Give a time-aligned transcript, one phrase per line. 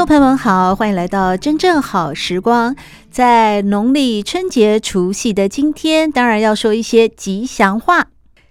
[0.00, 2.74] 众朋友们好，欢迎来到真正好时光。
[3.10, 8.06] 在农历春节除夕的今天，当然要说一些吉祥话。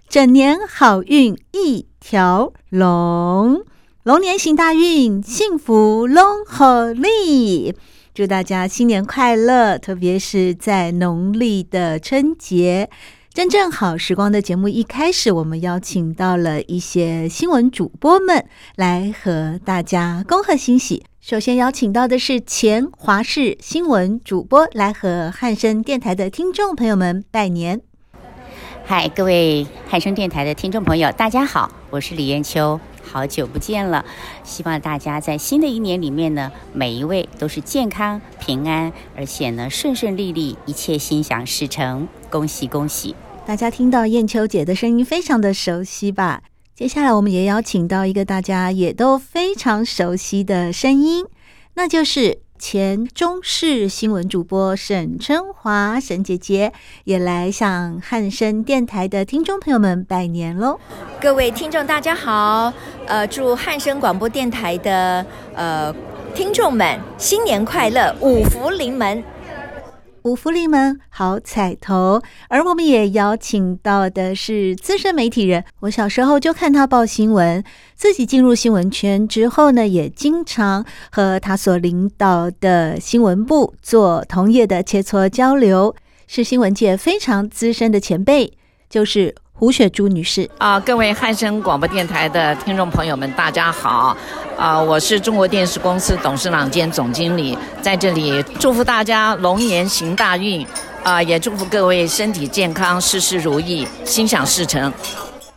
[0.08, 3.64] 整年好运一条龙，
[4.04, 7.74] 龙年行大运，幸福拢好利。
[8.14, 9.76] 祝大家新年快乐！
[9.76, 12.88] 特别是在农历的春节。
[13.34, 21.02] 真正好时光的节目一开始，我们邀请到了一些新闻主播们来和大家恭贺新喜。
[21.30, 27.82] 首先邀请到的是前华视新闻主播，来和汉声电台的听众朋友们拜年。
[28.84, 34.04] 嗨，各位汉声电台的听众朋友，大家好，我是李艳秋，好久不见了。
[34.42, 42.08] 希望大家在新的一年里面呢，每一位都是健康平安，而且呢顺顺利利，一切心想事成。
[42.28, 43.14] 恭喜恭喜！
[43.46, 46.42] 大家听到艳秋姐的声音，非常的熟悉吧？
[46.80, 51.26] 接下来我们也邀请到一个大家也都非常熟悉的声音，
[51.74, 56.72] 那就是前中视新闻主播沈春华沈姐姐，
[57.04, 60.80] 也来向汉声电台的听众朋友们拜年喽！
[61.20, 62.72] 各位听众大家好，
[63.06, 65.94] 呃，祝汉声广播电台的呃
[66.34, 69.22] 听众们新年快乐，五福临门。
[70.24, 72.22] 五福临门，好彩头。
[72.48, 75.64] 而我们也邀请到的是资深媒体人。
[75.80, 77.62] 我小时候就看他报新闻，
[77.94, 85.94] 自己进入新闻圈之后呢，也经常和他所领导的新闻部做同业的切磋交流，
[86.26, 88.52] 是新闻界非常资深的前辈，
[88.88, 89.34] 就是。
[89.60, 94.16] 胡雪珠女士啊，各位汉声广播电台的听众朋友们，大家好！
[94.56, 100.66] 啊，我是中国电视公司董事长兼总经理，在这里祝福大家龙年行大运，
[101.02, 104.90] 啊，也祝福各位身体健康，事事如意，心想事成。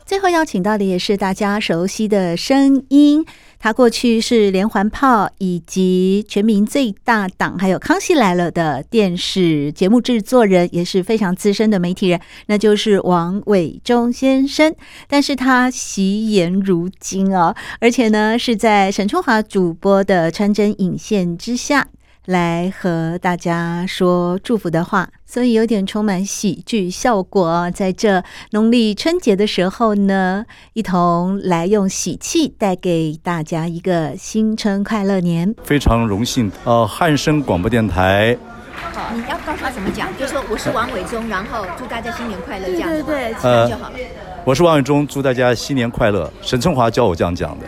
[0.05, 3.25] 最后邀请到的也是大家熟悉的声音。
[3.63, 14.75] 他过去是连环炮以及全民最大党，还有康熙来了的电视节目制作人，也是非常资深的媒体人，那就是王伟忠先生。
[15.07, 21.87] 但是他惜言如金哦，而且呢是在沈春华主播的穿针引线之下。
[22.25, 27.69] 来和大家说祝福的话，所以有点充满喜剧效果。
[27.71, 35.53] 在这农历春节的时候呢，一同来用喜气带给大家一个新春快乐年。
[35.63, 38.37] 非常荣幸，呃，汉声广播电台。
[38.93, 43.95] 好，你要告诉他怎么讲，就说我是王伟忠，然后祝大家新年快乐，这样对对对，呃，就好了。
[44.45, 46.31] 我是王伟忠，祝大家新年快乐。
[46.41, 47.65] 沈春华教我这样讲的。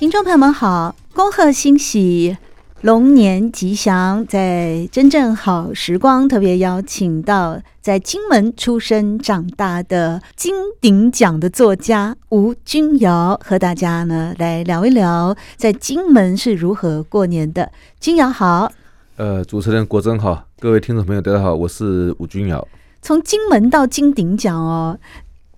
[0.00, 2.34] 听众朋友们好，恭贺新喜，
[2.80, 4.24] 龙年吉祥！
[4.26, 17.70] 在真正好时光，特别邀请到在金门出生长大的金鼎奖的作家吴君尧，和大家呢来聊一聊在金门是如何过年的。
[18.00, 18.72] 君尧好，
[19.18, 22.66] 呃，主持人国珍好，各位听众朋友大家好，我是吴君尧。
[23.02, 24.98] 从金门到金鼎奖哦，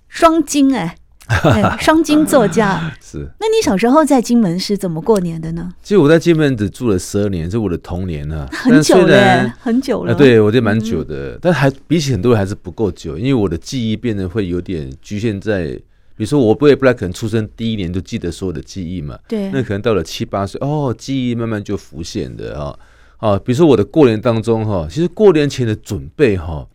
[0.09, 0.97] 双金哎。
[1.81, 5.73] 双金作家 是，那你小时候在金门是怎么过年的呢？
[5.83, 10.15] 其实我在金门只住了十二年，是我的童年啊， 很久了，很久了。
[10.15, 15.69] 对，我觉得蛮久的，但还比起很多人还是不够久，因为我的记忆变得会有点局限在，
[16.17, 22.79] 比如说我不会不太可能出生第一年就记得所有的记忆嘛，对，那可能到了七八岁，哦，记忆慢慢就浮现的啊。
[23.19, 26.67] 啊，比如说我的过年当中哈，其实过年前的准备哈，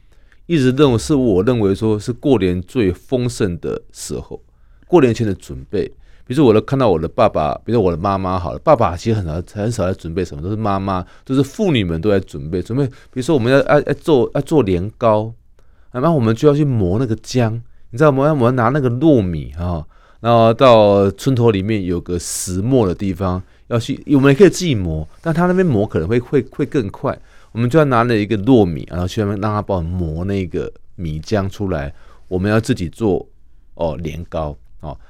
[0.46, 4.42] 一直认为是我认为说是过年最丰盛的时候。
[4.88, 5.86] 过年前的准备，
[6.26, 12.86] 比如说我都看到我的爸爸，比如说我的妈妈好了，爸爸其实很少很少在准备什么，都是妈妈，都是妇女们都在准备准备。
[12.88, 15.34] 比如说我们要要要做要做年糕，
[15.92, 17.52] 然后我们就要去磨那个浆，
[17.92, 18.32] 你知道吗？
[18.32, 19.86] 我们拿那个糯米啊，
[20.22, 23.42] 然后到村头里面有个石磨的地方。
[23.70, 27.20] 要去，我们也可以自己磨，但他那边磨可能会会会更快。
[27.52, 31.94] 我们就要拿了一个糯米，然后去那边让他帮我们磨那个米浆出来。
[32.30, 33.28] 我们要自己做
[33.74, 34.56] 哦年糕。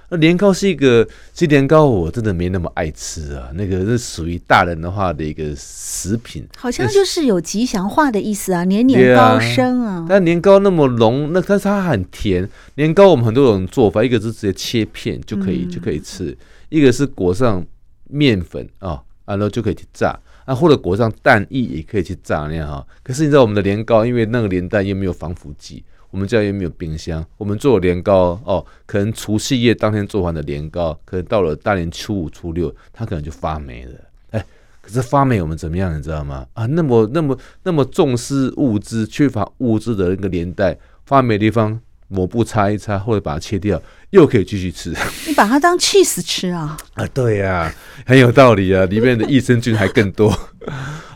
[0.09, 3.49] 那年糕是一个，其实年糕我真的没那么爱吃啊。
[3.53, 9.95] 那个是属于大人的话的一个食品，好像就是有吉祥话的意思啊，年年高升啊。
[9.95, 12.49] 啊但年糕那么浓，那但是它很甜。
[12.75, 16.37] 年糕我们很多种做法，一个是直接切片就可以、嗯、就可以吃，
[16.69, 17.65] 一个是裹上。
[18.09, 22.87] 面粉啊，然后就可以去炸啊，或者裹上蛋液也可以去炸那样哈。
[23.03, 33.91] 可是你知道我们的年糕，因为那个年代又没有防腐剂，我们家又没有冰箱，我们做年糕哦，可能除夕夜当天做完的年糕，可能到了大年初五、初六，它可能就发霉了。
[34.31, 34.45] 哎，
[34.81, 36.45] 可是发霉我们怎么样，你知道吗？
[36.53, 41.79] 啊，那么那么那么重视物资、缺乏物资的那个年代，发霉的地方。
[42.09, 43.81] 抹布擦一擦，或者把它切掉，
[44.11, 44.95] 又可以继续吃。
[45.27, 46.77] 你把它当 cheese 吃啊？
[46.93, 47.75] 啊，对呀、啊，
[48.05, 50.29] 很有道理啊，里面的益生菌还更多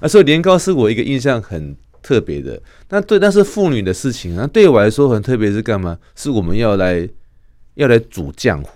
[0.02, 0.06] 啊。
[0.06, 2.62] 所以年糕是我一个印象很特别的。
[2.92, 4.46] 那对，那是妇女的事情啊。
[4.46, 5.98] 对我来说很特别是干嘛？
[6.16, 7.10] 是我们要来
[7.74, 8.70] 要来煮浆糊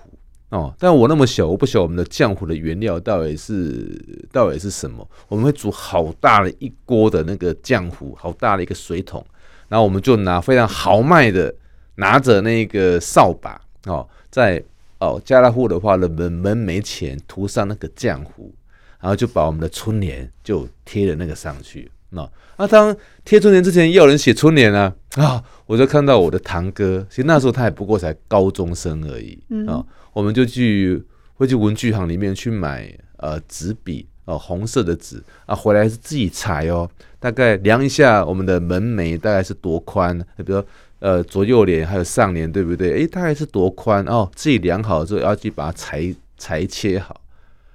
[0.49, 0.73] 哦。
[0.79, 5.07] 但我那么小，我不晓得我们的浆糊的原料到底是到底是什么。
[5.27, 9.23] 我们会煮好大的一锅的那个浆糊，好大的一个水桶，
[9.67, 11.53] 然后我们就拿非常豪迈的。
[11.97, 14.61] 拿着那个扫把哦，在
[14.99, 18.53] 哦家乐福的话呢，门门楣前涂上那个浆糊，
[18.99, 21.89] 然后就把我们的春联就贴了那个上去。
[22.09, 22.21] 那
[22.55, 25.43] 啊，当贴春联之前，也有人写春联啊啊！
[25.65, 29.37] 我就看到我的堂哥，其实那时候他也不过才高中生而已
[29.67, 29.83] 啊。
[30.13, 31.03] 我们就去
[31.35, 40.65] 会去文具行里面去买呃纸笔哦，红色的纸啊，回来是自己裁哦，大概量一下我们的门楣大概是多宽，比如说。
[40.99, 42.93] 呃，左右联还有上联，对不对？
[42.93, 44.27] 诶，大概是多宽哦？
[44.33, 47.21] 自己量好之后，要去把它裁裁切好。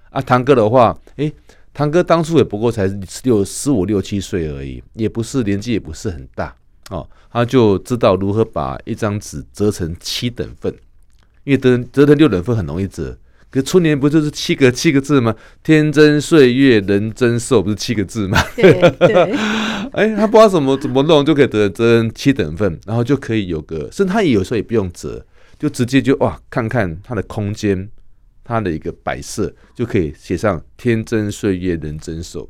[0.09, 1.33] 啊，堂哥的话，诶，
[1.73, 6.55] 堂哥当初也不过才十六、十五六七岁而已，也不是年纪也不是很大
[6.91, 10.75] 哦，他就知道如何把一张纸折成七等份，
[11.45, 13.17] 因为折折成六等份很容易折。
[13.51, 15.35] 可春联不就是七个七个字吗？
[15.65, 18.41] 天真岁月人增寿，不是七个字吗？
[18.55, 19.33] 对对。
[19.91, 25.25] 哎、欸，他不知道怎么怎么弄，就可以折折成七等份，然后就可以有个，甚至他也有时候也不用折，
[25.59, 27.89] 就直接就哇，看看他的空间，
[28.51, 32.49] 它的一个摆设，就可以写上天真岁月人真寿，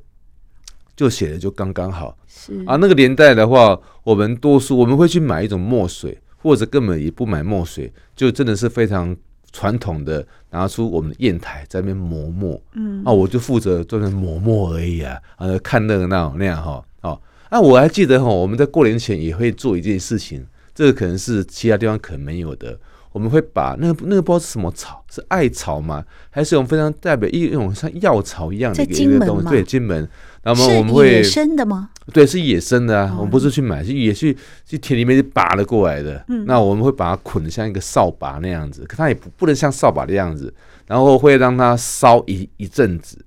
[0.97, 2.17] 就写的就刚刚好。
[2.27, 9.17] 是啊，那个年代的话，我们多数我们会去买一种墨水，或者根本也不买墨水，就真的是非常。
[9.53, 22.79] 传统的拿出我们的砚台在那边磨墨，嗯，啊，我就负责专门磨墨而已啊，啊，看热闹那样哈，哦，啊，我还记得哈，我们在过年前也会做一件事情，这个可能是其他地方可能没有的，
[23.13, 26.05] 我们会把那个那个不知道是什么草，是艾草吗？
[26.31, 29.49] 还是一种非常代表一一种像药草一样的一个东西？
[29.49, 30.09] 对，金门。
[30.43, 31.91] 那么我们会野生的吗？
[32.13, 33.15] 对，是野生的啊。
[33.17, 36.25] 我们不是去买，是也去去田里面拔了过来的。
[36.29, 40.53] 嗯，那我们会把它捆得像一个扫把那样子，可它也不不能像扫把的样子。
[40.87, 43.25] 然后会让它烧一一阵子，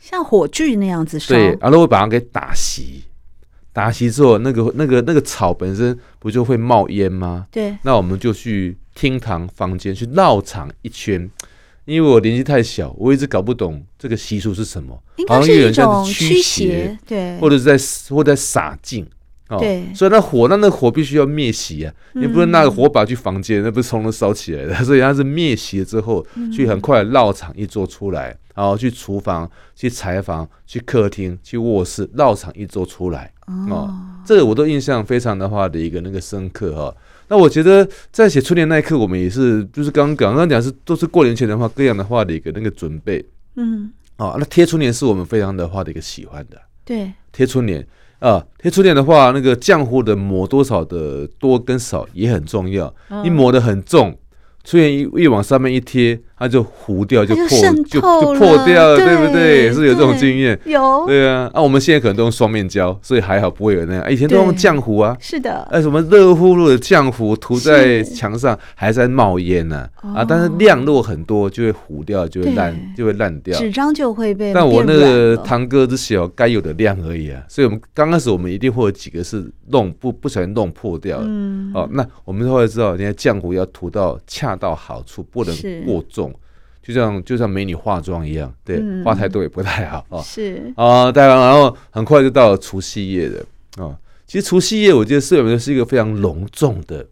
[0.00, 1.34] 像火炬那样子烧。
[1.34, 3.02] 对，然后会把它给打熄。
[3.72, 7.46] 打熄之后，那个那个那个草本身不就会冒烟吗？
[7.50, 7.76] 对。
[7.82, 11.30] 那我们就去厅堂房间去绕场一圈。
[11.84, 17.78] 因为我年纪太小，我一直搞不懂这个习俗是什么，好像有一种驱邪，对，或者是在
[18.12, 19.06] 或者在洒净，
[19.48, 33.32] 哦，对，所以那火，那那火必须要灭熄啊，你、嗯、不能拿个火把去房间，那不是从头烧起来的， 所以它是灭熄了之后，去很快绕场一桌出来，然后去厨房、去柴房、去客厅、去卧室绕场一桌出来，
[33.70, 36.92] 哦，这个我都印象非常的话的一个那个深刻哈。
[37.28, 43.24] 那我觉得在写春联那一刻，我们也是，就是刚刚刚讲是都是过年前的话，各样的话的一个那个准备，
[43.56, 47.86] 嗯，啊，那贴春联是我们非常的话的一个喜欢的，对，贴春联。
[48.18, 52.92] 啊，贴春联的话，那个浆糊的抹多少的多跟少也很重要，
[53.22, 54.18] 你抹的很重，
[54.64, 58.00] 春联一一往上面一贴，它就糊掉，就破，就就就
[58.34, 59.72] 破掉了，对不对？
[59.72, 61.50] 是有这种经验，有，对啊。
[61.54, 64.12] 那我们现在可能都用双面胶，所以还好不会有那样。
[64.12, 65.66] 以前都用浆糊啊，是的。
[65.70, 70.24] 哎，什么热乎乎的浆糊涂在墙上，还在冒烟呢啊！
[70.24, 74.52] 但是量如果很多，就会糊掉，就会烂，就会烂掉，纸张就会被。
[74.52, 81.26] 但我那个堂哥只写该有的量而已啊，所以我们刚开始我们一定会有几个是弄不不小心弄破掉了。
[81.72, 86.25] 哦，那我们后来知道，人家浆糊要涂到恰到好处，不能过重。
[86.86, 90.22] 就像就像美女化妆一样，对，化太多也不太好啊。
[90.22, 93.44] 是啊，当然，然后很快就到了除夕夜的
[93.82, 93.98] 啊。
[94.24, 97.04] 其实除夕夜，我觉得社员是一个非常隆重的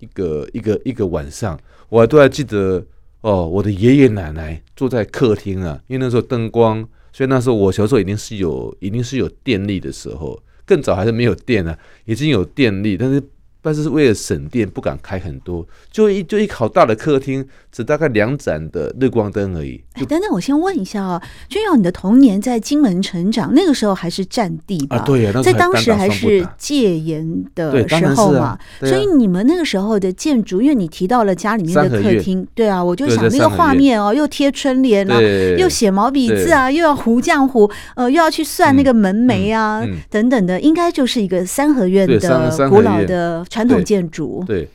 [0.00, 1.56] 一个一个一个晚上，
[1.88, 2.84] 我还都还记得
[3.20, 3.46] 哦。
[3.46, 13.22] 我的爷爷奶奶坐在客厅啊，因为那时候灯光，所以那时候我小时候已经是有已经是有电力的时候，更早还是没有电啊，已经有电力，但是。
[13.62, 19.82] 但是为了省电，不敢开很多，就一就一好大的客厅，只大概两盏的日光灯而已。
[19.92, 24.96] 哎，等等，我先问一下啊，君耀，你的童年在金门成长，那个时候还是战地吧？
[24.96, 35.20] 啊，对呀，在当时还是戒严的时候嘛，所以你们那个时候的建筑，因为你提到了家里面的客厅，对啊，我就想那个画面哦，又贴春联啊，
[35.58, 43.44] 又写毛笔字啊，又要糊浆糊，呃，又要去算那个门楣啊等等的，应该就是一个三合院的古老的。
[43.50, 44.42] 传统建筑。
[44.46, 44.66] 对，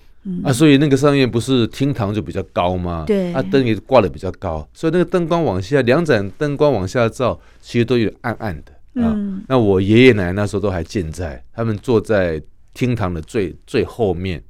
[0.44, 3.06] 啊，所以那个上面不是厅堂就比较高吗？
[3.08, 9.14] 对，啊，灯也挂的比较高，所以那个灯光往下，两盏灯光往下照，其实都有暗暗的啊。
[9.16, 12.42] 嗯、那我爷爷奶奶那时候都还健在，他们坐在
[12.74, 14.42] 厅堂的最最后面，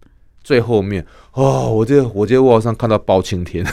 [0.43, 3.65] 最后面哦，我觉得我觉得我好像看到包青天，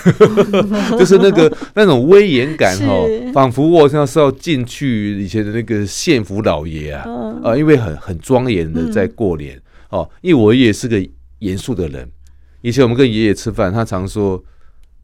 [0.99, 2.93] 就是那个那种威严感哈，
[3.33, 9.59] 仿佛我好像是要进去以前的那个县府老爷啊，嗯、啊，因为很很庄严的在过年。
[9.93, 11.01] 嗯哦，因为我爷爷是个
[11.39, 12.11] 严肃的人。
[12.63, 14.43] 以前我们跟爷爷吃饭，他常说：“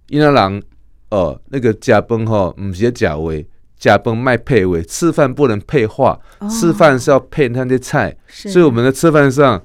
[0.08, 0.62] 因那郎，
[1.10, 8.16] 哦，那个假崩哈，唔是假味，假崩卖配位，吃饭不能配话，哦、吃饭是要配那些菜。
[8.28, 9.60] 所以我们在吃饭上，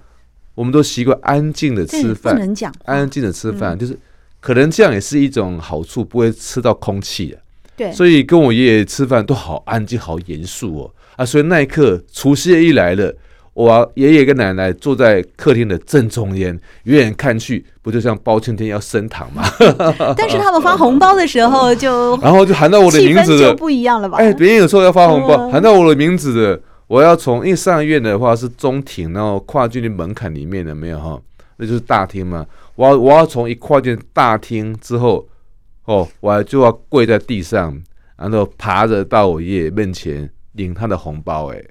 [0.55, 3.97] 我们都习惯安静的吃饭，不能讲，安静的吃饭，嗯、就是
[4.39, 7.39] 可能这样也是一种好处，不会吃到空气的。
[7.77, 10.95] 对，所以跟我爷爷吃饭都好安静，好严肃哦。
[11.15, 13.15] 啊，所以那一刻除夕夜一来了。
[13.53, 19.43] 我爷爷跟奶奶坐在客厅的正中间，远远看去，不就像包青天要升堂吗？
[20.17, 24.17] 但是他们发红包的时候就，然后就喊到我的名字的，就不一样了吧？
[24.17, 31.21] 哎，别人有时候要发红包，喊到我的名字的，我要从因为上院的话是中庭，然后跨进去门槛里面的没有哈，
[31.57, 32.43] 那就是大厅嘛。
[32.75, 35.27] 我要我要从一跨进大厅之后，
[35.85, 37.79] 哦，我还就要跪在地上，
[38.17, 41.63] 然后爬着到我爷爷面前领他的红包，哎。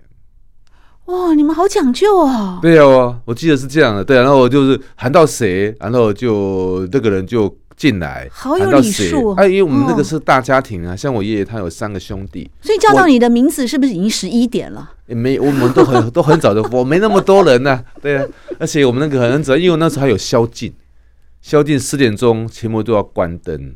[1.07, 2.59] 哇，你们好讲究哦！
[2.63, 4.05] 对啊，我记得是这样的。
[4.05, 8.29] 对，然后我就是喊到谁，然后就那个人就进来。
[8.33, 9.33] 好有礼数。
[9.33, 14.93] 哎，因为我们那个是大家庭啊，像我爷爷他有三个兄弟，所以叫到你的名字是不是已经十一点了？
[15.07, 17.83] 也没，我们都很 都很早的，我没那么多人呢。
[18.01, 18.25] 对啊，
[18.61, 20.73] 而且我们那个很早，因为那时候还有宵禁，
[21.41, 23.75] 宵禁十点钟全部都要关灯。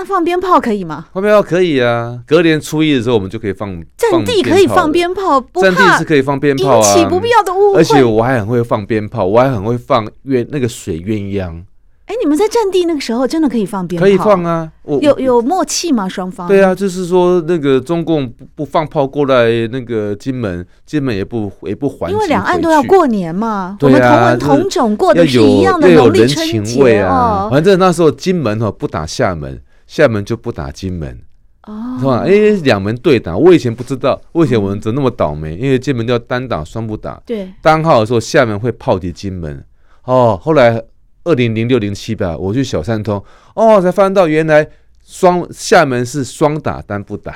[0.00, 1.08] 那放鞭炮可以吗？
[1.12, 3.70] 放鞭炮可以啊，隔年初一的时候我们就可以放。
[3.98, 7.80] 战地可以放鞭炮，战地是可以放鞭炮啊，引起不必要的误会。
[7.80, 11.64] 而且我还很会放鞭炮，我还很会放鸳那个水鸳鸯。
[12.06, 14.06] 哎，你们在战地那个时候真的可以放鞭炮？
[14.06, 16.08] 可以放啊，有有默契吗？
[16.08, 16.48] 双方？
[16.48, 22.10] 对啊，就是说那个中共不不放炮过来，那个金门金门也不也不还。
[22.10, 27.50] 因为两岸都要过年嘛，我们同文同种过的是一样的农历春节啊。
[27.50, 29.60] 反正那时候金门哈不打厦门。
[29.90, 31.20] 厦门就不打金门，
[31.64, 32.18] 哦，是吧？
[32.24, 32.30] 哎，
[32.62, 35.56] 两门对打，我以前不知道，我以前我们怎么那么倒霉？
[35.56, 39.64] 因为金门叫单打双不打，对，单号的时候厦门会炮击金门，
[40.04, 40.80] 哦，后来
[41.24, 43.20] 二零零六零七吧，我去小三通，
[43.56, 44.64] 哦，才发现到原来
[45.04, 47.34] 双厦门是双打单不打，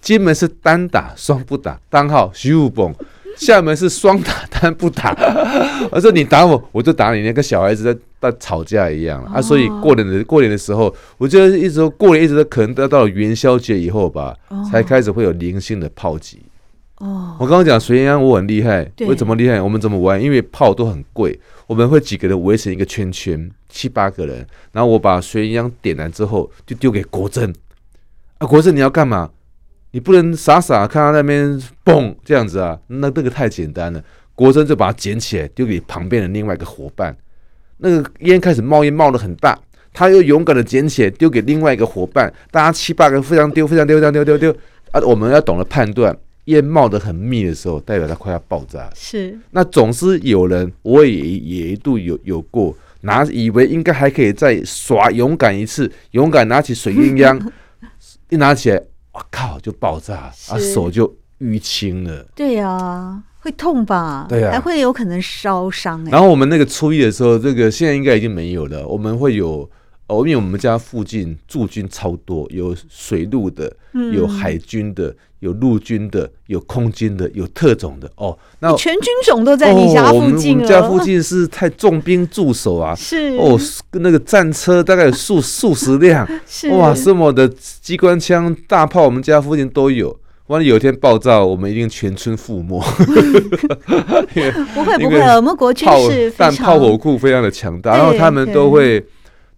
[0.00, 2.92] 金门是单打双不打，单号徐武蹦。
[3.36, 5.14] 厦门是双打单不打，
[5.92, 9.40] 我说你打我，我就打你，那个小孩子在在吵架一样啊。
[9.40, 14.34] 所以过年的过年的时候，我觉得一直过年一直都可能要到了元宵节以后吧，
[14.70, 16.40] 才开始会有零星的炮击。
[16.98, 19.60] 哦，我刚刚讲水鸳鸯我很厉害，为什么厉害？
[19.62, 20.20] 我们怎么玩？
[20.20, 27.54] 因为炮都很贵，我们会几个人围成一个圈圈，七八个人，然后我把水鸳鸯点燃之后就丢给国珍。
[28.38, 29.30] 啊，国珍你要干嘛？
[29.90, 34.02] 你不能傻傻看他那边蹦这样子啊，那这个太简单了。
[34.34, 37.16] 国珍就把它捡起来丢给旁边的另外一个伙伴，
[37.78, 39.58] 那个烟开始冒烟冒得很大，
[39.92, 44.54] 他又勇敢的捡起来丢给另外一个伙伴，大家七八个非常丢非常丢非常丢丢丢
[44.92, 45.00] 啊！
[45.00, 48.88] 我们要懂得判断，烟冒得很密的时候，代表它快要爆炸。
[48.94, 57.44] 是，那总是有人，我也也一度有有过，拿以为应该还可以再耍勇敢一次，勇敢拿起水鸳鸯，
[58.30, 58.80] 一拿起来，
[59.18, 62.24] 我靠，就爆炸，啊，手就淤青了。
[62.36, 64.26] 对呀、啊，会痛吧？
[64.28, 66.10] 对呀、啊，还会有可能烧伤、欸。
[66.10, 68.86] 然后我们那个初一的时候，这个现在应该已经没有了。
[68.86, 69.68] 我们会有。
[70.08, 73.70] 哦，因为我们家附近驻军超多，有水陆的，
[74.12, 78.10] 有海军的，有陆军的，有空军的，有特种的。
[78.16, 83.60] 哦，那全军种都在你家附近、哦、我们家附近是太重兵驻守啊， 是哦，
[83.92, 87.46] 那个战车大概有数数十辆， 是哇，什么的
[87.82, 90.18] 机关枪、大炮，我们家附近都有。
[90.46, 92.80] 万一有一天爆炸，我们一定全村覆没。
[94.74, 99.04] 不会不会，我们国军是但炮火库非常的强大，然后他们都会。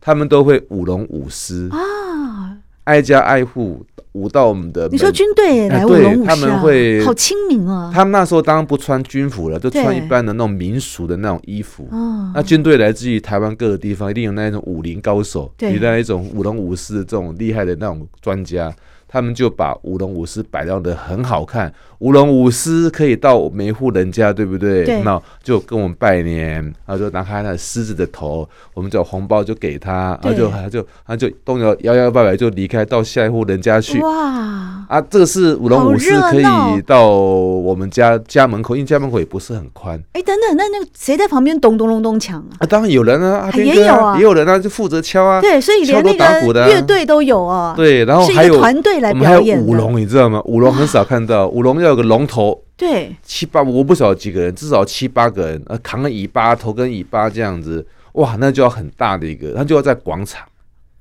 [0.01, 4.89] 他们都会舞龙舞狮啊，挨家挨户舞到我们的。
[4.89, 7.91] 你说军队来舞龙舞狮、啊，他们会好亲民啊。
[7.95, 11.87] 他们那时候当然不穿军服了，就穿一般的那种民俗的那种衣服。
[12.35, 18.75] 那军队来自于台湾各个地方，一定有那一种武林高手，有那一种舞龙舞狮的这种厉害的那种专家。
[19.13, 24.85] 他们就把舞龙舞狮摆到的很好看，舞龙舞狮可以到每户人家，对不对？
[24.85, 25.03] 对。
[25.03, 33.99] 那就跟我们拜年，然后就拿开那狮子的头，我们就红包就给他，然后就他就他就东摇摇摇摆摆就离开到下一户人家去。
[33.99, 34.87] 哇！
[34.87, 40.01] 啊，这个是舞龙舞狮可以到我们家家门口，因为家门口也不是很宽。
[40.13, 42.59] 哎，等等，那那个谁在旁边咚咚咚咚抢啊？
[42.61, 45.41] 啊，当然有人啊，也有啊，也有人啊，就负责敲啊。
[45.41, 47.75] 对，所以连那个乐队都有啊。
[47.77, 49.00] 对，然后还有团队。
[49.09, 50.41] 我们还有舞龙，你知道吗？
[50.45, 60.47] 舞龙很少看到，舞龙要有个龙头，对，七八我不晓得几个人，至少七八个人，呃，扛个尾巴，头跟尾巴这样子，哇，那就要很大的一个，那就要在广场。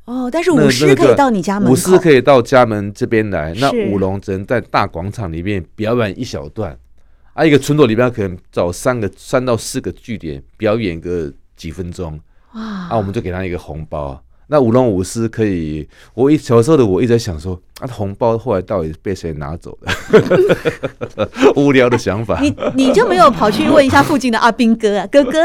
[0.06, 6.76] 哦，但是舞狮可以到你家门口，舞狮可以到家门这边来，那舞龙只能在大广场里面表演一小段，
[7.34, 12.20] 啊，一个村落里面可能找三个三到四个据点表演个几分钟，
[12.56, 14.20] 哇，啊，我们就给他一个红包。
[14.48, 19.92] 那舞龙舞狮可以，我一小时候的我一直在想说，啊，红包后来到底被谁拿走了？
[21.56, 22.40] 无聊的想法。
[22.42, 25.40] 你你就没有跑去问一下附近的阿兵哥啊， 哥哥，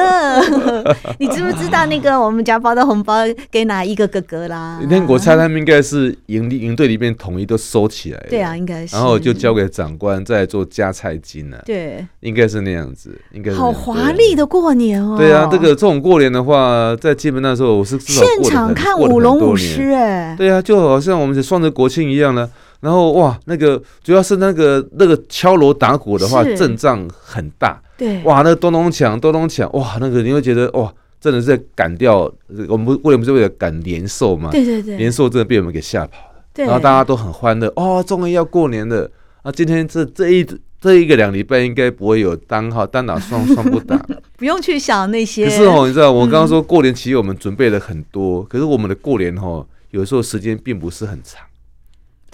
[1.19, 3.15] 你知不知道那个我们家包的红包
[3.51, 4.79] 给哪一个哥哥啦？
[4.83, 15.17] 那天我猜他们应该是营营队里面统一都收起来，对啊，应该是，然后就交给长官再做加菜金了，对，应该是那样子，应该是好华丽的过年哦。
[15.17, 18.95] 对啊，这个这种过年的话，在基本那时候我是现场看。
[19.05, 22.49] 舞龙舞狮，哎，对啊，就好像我们双着国庆一样呢。
[22.81, 27.81] 然后哇，那个主要是那个那个敲锣打鼓的话，阵仗很大。
[27.97, 32.31] 对，哇，那个咚咚锵，咚咚锵，哇，那个你会觉得哇，真的是在赶掉
[32.69, 34.51] 我们，为什么是为了赶年兽嘛？
[34.51, 36.45] 对对对，年兽真的被我们给吓跑了。
[36.57, 39.11] 然后大家都很欢乐，哦，终于要过年了。
[39.43, 40.47] 啊，今天这这一
[40.79, 43.97] 这一个两礼拜应该不会有单号单打双双不打，
[44.37, 45.47] 不用去想那些。
[45.47, 51.41] 可是哦，你知道我刚刚说过年其实我们准备了很多，嗯、可是我们的过年哈，有时候时间并不是很长。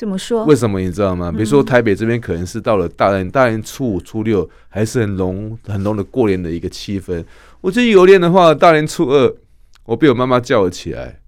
[0.00, 0.46] 怎么说？
[0.46, 1.30] 为什么你知道吗？
[1.30, 7.22] 比如说台北这边可能是到了大年大年初五初六，还是很浓很浓的过年的一个气氛。
[7.60, 9.34] 我记得有年的话，大年初二，
[9.84, 11.20] 我被我妈妈叫了起来，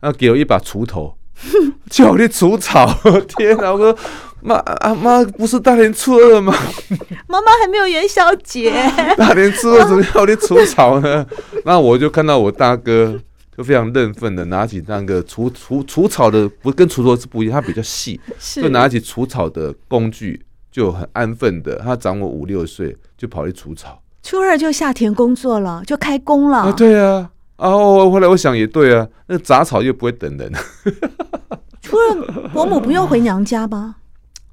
[0.00, 1.16] 然后给我一把锄头，
[1.88, 2.86] 叫我去除草。
[3.38, 3.72] 天哪！
[3.72, 3.98] 我说。
[4.40, 6.54] 妈啊妈，不是大年初二吗？
[7.26, 8.70] 妈妈还没有元宵节。
[9.16, 11.26] 大年初二怎么要去除草呢？
[11.64, 13.18] 那我就看到我大哥
[13.58, 18.20] 就非常认份的拿起那个除除除草的，不跟除草是不一样，它比较细，
[18.54, 20.40] 就拿起除草的工具，
[20.70, 21.74] 就很安分的。
[21.80, 24.00] 他长我五六岁，就跑去除草。
[24.22, 26.58] 初二就下田工作了，就开工了。
[26.58, 27.28] 啊，对啊。
[27.56, 30.52] 啊，我后来我想也对啊，那杂草又不会等人。
[31.82, 33.96] 初二伯母不用回娘家吗？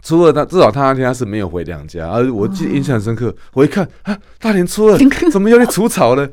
[0.01, 3.35] 初二，他至少他那天他是没有回娘家，而我记得印象深刻。
[3.53, 4.97] 我一看啊，大年初二
[5.31, 6.27] 怎么又去除草呢？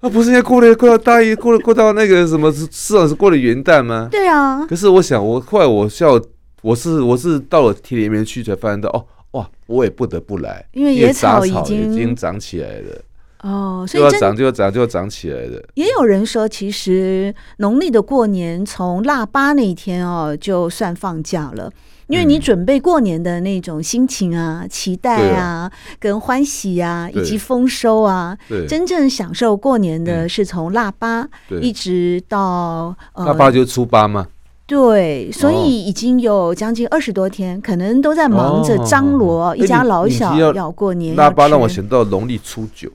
[0.00, 4.08] 啊，不是应该过了过到大一，过了过到那个什么是啊，是过了元旦吗？
[4.10, 4.64] 对啊。
[4.66, 6.20] 可是我想，我后来我笑，
[6.62, 13.02] 我是我是到了田里面去才发现到，哦哇，我也不得不来，因为野草已经已经长起来了。
[13.42, 15.62] 哦，所以就要涨就要涨就要长起来的。
[15.74, 21.70] 也有人说，其实农历的过年从腊八那一天哦，就算放假了。
[22.08, 28.34] 因为你准备过年的那种心情啊、嗯、期待啊、啊跟欢喜啊，以及丰收啊，
[28.66, 31.28] 真正享受过年的是从腊八
[31.60, 34.26] 一直到腊八就初八嘛。
[34.66, 41.14] 对，所以已经有将近二十多天，可能都在忙着张罗一家老小要过年。
[41.14, 42.90] 腊八让我想到农历初九。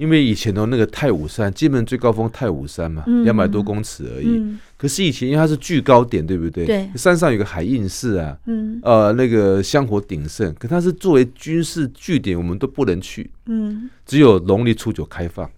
[0.00, 4.28] 因为以前的那个太武山，基本最高峰太武山嘛，两百、嗯、多公尺而已。
[4.28, 6.64] 嗯、可是以前因为它是巨高点，对不对？
[6.64, 6.88] 对。
[6.94, 13.30] 山上有个海印寺啊，嗯、呃，那个香火鼎盛，可它是作为军事据点，我们都不能去。
[13.44, 13.90] 嗯。
[14.06, 15.50] 只有农历初九开放，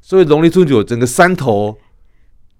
[0.00, 1.76] 所以农历初九整个山头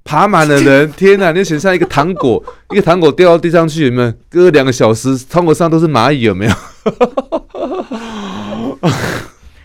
[0.02, 1.30] 爬满了人，天哪！
[1.30, 4.12] 你想象一个糖果， 一个糖果掉到地上去，有没有？
[4.28, 6.52] 隔两个小时，糖果上都是蚂蚁，有没有？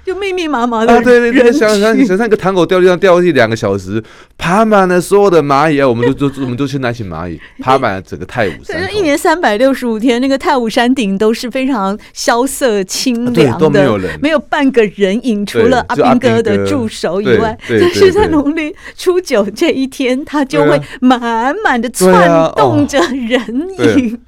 [0.10, 4.04] 就密密麻麻的啊，对对对，想想想象一个糖果掉地上掉下去两个小时，
[4.40, 8.92] 爬满了所有的蚂蚁啊，我们就 就我们就去拿起蚂蚁，爬满了整个太武山。
[8.92, 17.56] 一年三百六十五天，那个太武山顶都是非常萧瑟清凉的，都没有人，没有半个人影，除了阿兵哥的助手以外。
[17.68, 23.46] 但是在农历初九这一天，他就会满满的窜动着人
[23.78, 24.20] 影。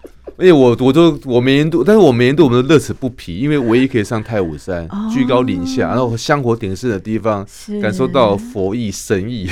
[0.42, 7.46] 因为我我都我每年度，但是我每年度我们都乐此不疲，因为唯一可以上太武山，哦、居高临下，然后香火鼎盛的地方，
[7.82, 9.48] 感受到佛意神意，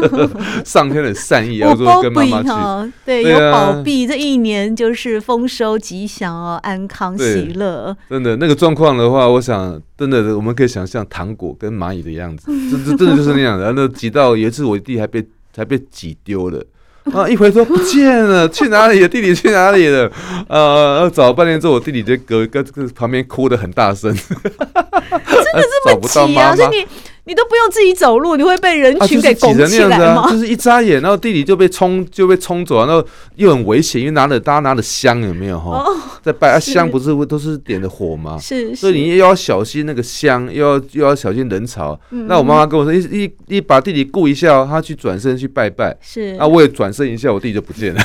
[0.64, 7.94] 上天的善意，要说跟妈妈去，对，有保庇，这一年就是丰收吉祥哦，安康喜乐。
[8.08, 13.66] 真的那个状况的话，我想真的我们可以想象糖果跟蚂蚁的样子，真真真的就是那样的。
[13.66, 15.22] 然后挤到有一次我弟还被
[15.54, 16.64] 还被挤丢了。
[17.12, 17.28] 啊！
[17.28, 19.08] 一回头不见了，去哪里了？
[19.08, 20.10] 弟弟去哪里了？
[20.48, 26.54] 呃，找了半天之后，我弟弟就隔跟旁边哭的很大声， 真的这么急啊？
[26.54, 26.86] 所以你。
[27.24, 30.22] 你都不用自己走路，你会被人群给拱起来吗？
[30.22, 33.04] 啊就是、就是一眨眼，然后弟弟就被冲就被冲走，然后
[33.36, 35.78] 又很危险，因为拿着大家拿着香有没有哈？
[35.78, 38.36] 哦、在拜啊香不是都是点的火吗？
[38.40, 41.98] 是，所以你又要小心那个香，又要又要小心人潮。
[42.10, 45.96] 嗯、那我妈妈跟我说，一一一把弟弟顾一下，他去转身去拜拜。
[46.00, 48.00] 是，啊，我也转身一下，我弟弟就不见了。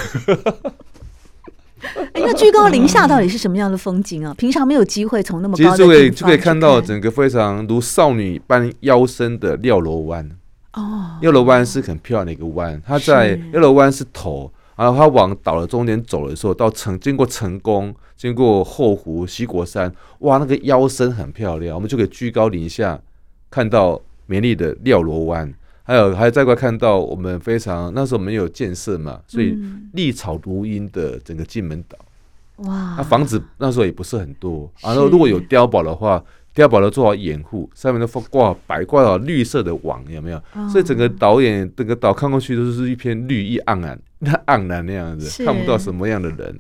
[2.13, 4.33] 哎，那居高临下到底是什么样的风景啊？
[4.35, 10.29] 平常没有机会从那么高其实就可以就可以看到整个非常如少女般腰身的廖罗湾
[10.73, 11.17] 哦。
[11.21, 22.99] 廖罗湾是很漂亮的一个湾，它在廖罗湾是头，然后它往岛的中间走的时候，到成经过成功，经过后湖、西国山，哇，那个腰身很漂亮，我们就可以居高临下
[23.51, 25.53] 看到美丽的廖罗湾。
[25.87, 29.57] 还有，还再过来看到我们非常那时候没有建设嘛，所以
[29.93, 31.97] 绿草如茵的整个金门岛，
[32.69, 36.21] 哇，那房子那时候也不是很多，然后如果有碉堡的话，
[36.53, 40.41] 碉堡都做好掩护，上面都挂摆挂了绿色的网，有没有？
[40.69, 46.59] 所以整个导演整个岛看过去都是一片绿意盎然，那 盎然那样子，看不到什么样的人，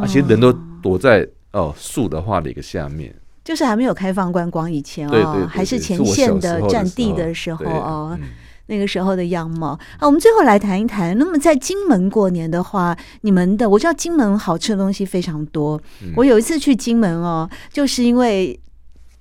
[0.00, 3.14] 而且人都躲在哦树的话的一个下面。
[3.44, 8.18] 就是还没有开放观光以前哦，还是前线的战地的时候哦。
[8.66, 11.16] 那个时候的样貌啊，我们最后来谈一谈。
[11.18, 15.80] 那么在金门过年的话，你们的我知道金门好吃的东西非常多。
[16.02, 18.58] 嗯、我有一次去金门哦，就是因为。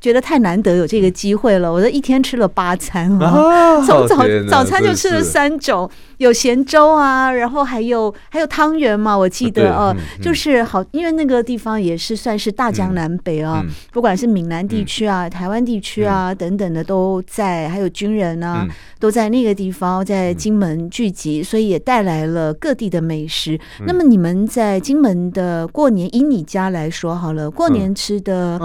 [0.01, 18.65] 觉得太难得有这个机会了，我都一天吃了八餐哦，从早早餐就吃了三种，有咸粥啊，然后还有还有汤圆嘛，我记得哦，就是好，因为那个地方也是算是大江南北啊，不管是闽南地区啊、台湾地区啊等等的都在，还有军人啊
[18.99, 23.59] 都在那个地方在金门聚集，所以也带来了各地的美食。
[23.85, 28.57] 那么你们在金门的过年，以你家来说好了，过年吃的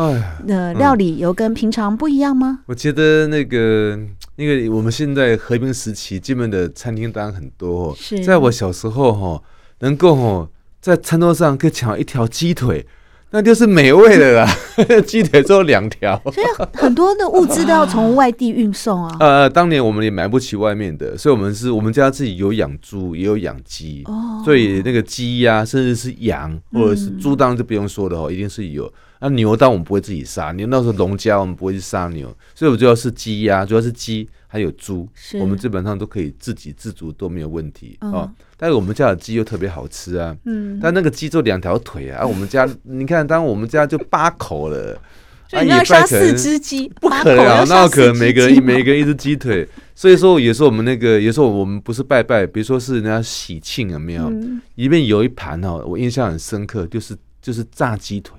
[0.47, 1.35] 呃料理有。
[1.41, 2.59] 跟平常不一样吗？
[2.67, 3.99] 我觉得那个，
[4.41, 7.95] 因为我们现在和平时期，基本的餐厅当然很多。
[7.95, 9.43] 是，在我小时候哈，
[9.81, 10.49] 能够哈
[10.81, 12.87] 在餐桌上可以抢一条鸡腿，
[13.33, 14.57] 那就是美味的啦。
[15.07, 19.15] 鸡腿只有两条，所以很多的物资都要从外地运送啊。
[19.21, 24.03] 呃，当年我们也买不起外面的，所以我们是我们家自己有养猪，也有养鸡。
[24.07, 28.91] 哦，所以那个鸡呀，甚至是羊或者是猪，当然就不用说了哦，一定是有。
[29.21, 35.07] 那、啊、牛当然我们不会自己杀，牛那时候农家我们不会去杀牛，所以我主要是鸡呀，主要是鸡还有猪，
[35.39, 38.33] 我们基本上都可以自给自足都没有问题啊、嗯哦。
[38.57, 44.99] 但是我们家的鸡又特别好吃啊，嗯，但那个鸡就两条腿啊，啊我们家 你看，当我们家就八口了，
[45.49, 54.31] 所以你要杀四只鸡，不可能啊，那可能每个人每个人一只鸡腿，所以说有时候我们那个有时候我们不是拜拜，比如说是人家喜庆有没有？
[54.31, 58.35] 嗯、里面有一盘哦，我印象很深刻，就是就是炸鸡腿。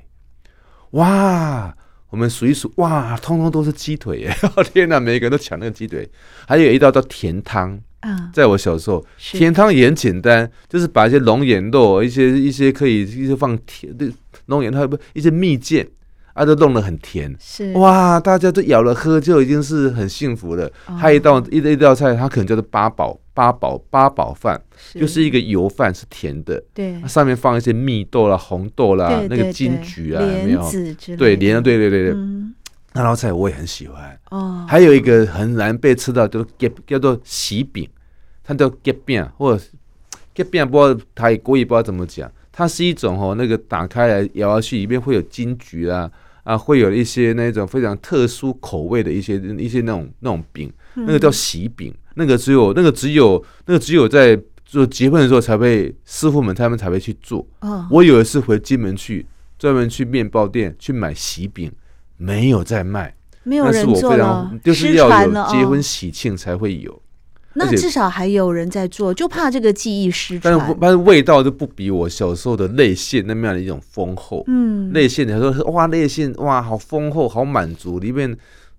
[0.91, 1.75] 哇，
[2.09, 4.35] 我们数一数，哇，通通都是鸡腿耶！
[4.73, 6.09] 天哪，每个人都抢那个鸡腿。
[6.47, 14.11] 还有一道叫甜汤啊，在我小时候，甜汤也很简单，就是把一些龙眼肉，一些一些可以一些放甜的
[14.47, 15.87] 龙眼，它不一些蜜饯。
[16.33, 17.73] 啊，都弄得很甜，是。
[17.73, 20.65] 哇，大家都咬了喝就已经是很幸福了。
[20.87, 24.59] 哦、还有一道一一道菜，它可能叫做八宝八宝八宝饭，
[24.93, 29.37] 就是一个油饭是甜的，对，上面放一些蜜豆啦、红豆啦、对对对。
[29.37, 30.61] 那个金桔啊，有没有？
[31.17, 32.53] 对，莲对对对对，嗯、
[32.93, 34.17] 那道菜我也很喜欢。
[34.29, 37.89] 哦，还有一个很难被吃到，叫叫叫做喜饼，
[38.43, 39.63] 它叫吉饼或者
[40.33, 42.31] 吉饼，不知道台国语不知道怎么讲。
[42.53, 46.11] 它是一种哦，那个打开来咬下去，里面会有金桔啊。
[46.43, 57.45] 啊，会有一些那种非常特殊口味的一些一些那种那种饼，那个叫喜饼，那个只有那个只有那个只有在做结婚的时候才会师傅们他们才会去做。
[57.89, 59.25] 我有一次回金门去，
[59.59, 61.71] 专门去面包店去买喜饼，
[62.17, 67.00] 没有在卖，没有人做了，就是要有结婚喜庆才会有。
[67.53, 70.57] 那至少还有人在做，就怕这个记忆失传。
[70.57, 74.43] 但是，但是味道就不比我小时候的泪馅那么样的一种丰厚。
[74.47, 77.99] 嗯，泪馅，你说哇，泪馅哇，好丰厚，好满足。
[77.99, 78.37] 里面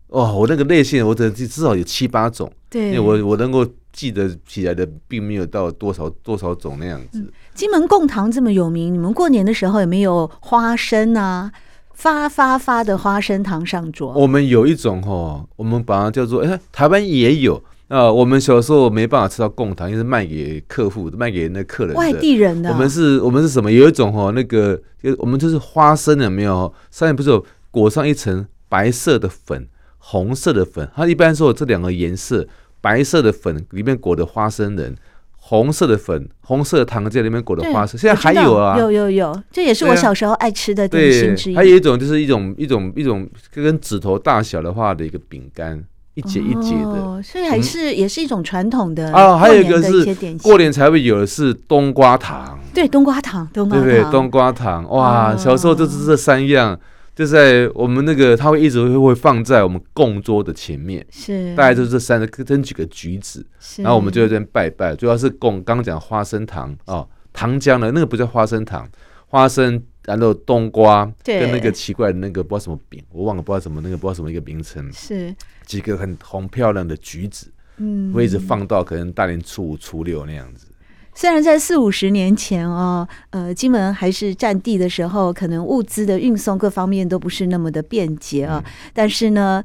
[0.08, 2.50] 哦，我那个泪馅，我得至少有七八种。
[2.70, 7.18] 对，因为我我能够记得起来的，并没有到多少多少种那样子。
[7.18, 11.52] 嗯、金门贡糖这么有名，你们过年的时候有没有花生啊？
[11.94, 14.14] 发发发的花生糖上桌？
[14.14, 17.62] 我们有一种哦，我们把它叫做哎，台湾也有。
[17.92, 21.98] 啊，我们小时候没办法吃到贡糖，因为是卖给客户、卖给那客人的。
[21.98, 22.70] 外地人的。
[22.70, 23.70] 我们是，我们是什么？
[23.70, 24.80] 有一种哦，那个，
[25.18, 26.72] 我们就是花生有没有？
[26.90, 30.88] 上面不是有裹上一层白色的粉、红色的粉？
[30.96, 32.48] 它一般说这两个颜色，
[32.80, 34.96] 白色的粉里面裹的花生仁，
[35.36, 38.00] 红色的粉、红色的糖在里面裹的花生。
[38.00, 41.54] 现在还有啊，有有有，这也是我小时候爱吃的点心之一。
[41.54, 45.84] 还有一种就是一种一种一种跟指头大小的话的一个饼干。
[46.14, 49.38] 一节一节的，哦，所以还是也是一种传统的啊。
[49.38, 50.04] 还有一个是
[50.42, 56.78] 过年才会有的是冬瓜糖，对，冬瓜糖，冬瓜糖，对对，冬瓜糖，哇，小时候就是这三样，
[57.16, 63.46] 就在我们那个，他会一直会会放在我们供桌的前面，是，大概就是这三个，跟几个橘子，
[63.78, 68.86] 然后我们就在这边拜拜，主要是供刚刚讲花生糖哦，糖浆的那个不叫花生糖，
[69.28, 69.82] 花生。
[70.04, 74.92] 然后冬瓜跟那个奇怪的那个不知道什么饼，我忘了不知道什么那个不知道什么一个名称。
[74.92, 75.34] 是
[75.64, 80.66] 几个很红漂亮的橘子，嗯，会一直放到可能大年初五、初六那样子。
[81.14, 89.62] 虽然在四五十年前哦，呃，金门还是占地的时候，可能物资的运送各方面都不是那么的便捷啊，嗯、但是呢。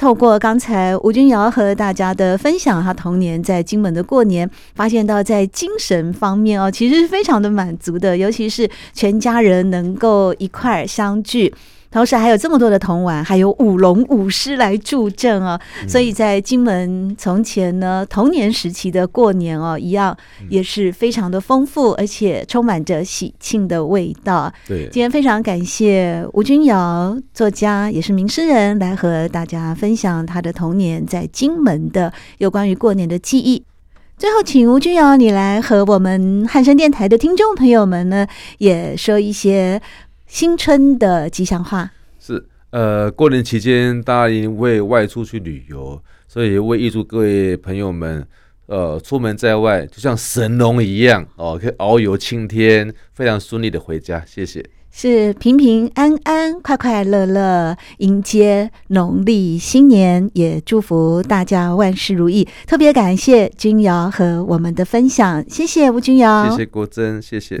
[0.00, 11.52] 透过刚才吴君瑶和大家的分享，他童年在金门的过年，发现到在精神方面哦，其实是非常的满足的，尤其是全家人能够一块儿相聚。
[11.90, 20.16] 同时还有这么多的童玩，还有舞龙舞狮来助阵啊，所以在金门从前呢，童年时期的过年哦，一样
[20.48, 24.52] 也是非常的丰富，而且充满着喜庆的味道。
[24.68, 33.64] 对，今天非常感谢吴君瑶作家，也是名诗人，来和大家分享他的童年在金门的有关于过年的记忆。
[34.16, 39.82] 最后，请吴君瑶你来和我们汉声电台的听众朋友们呢，也说一些。
[40.30, 41.90] 新春的吉祥话
[42.20, 48.24] 是，呃，过年期间大家因为外出去旅游，所以为预祝各位朋友们，
[48.66, 54.22] 呃，出门在外就像神龙一样哦，可以遨游青天，非常顺利的回家。
[54.24, 54.64] 谢谢。
[54.92, 62.46] 是平平安安、快快乐乐迎接农历新年，也祝福大家万事如意。
[62.66, 67.60] 特别感谢君瑶和我们的分享，谢谢吴君瑶，谢谢国珍，谢谢。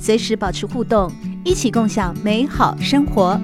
[0.00, 1.12] 随时保持互动，
[1.44, 3.38] 一起共享美好生活。